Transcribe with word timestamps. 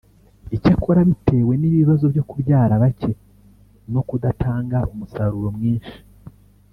Icyakora 0.55 0.99
bitewe 1.09 1.53
n’ibibazo 1.57 2.05
byo 2.13 2.23
kubyara 2.29 2.73
bake 2.83 3.11
no 3.93 4.01
kudatanga 4.07 4.77
umusaruro 4.91 5.47
mwinshi 5.57 5.97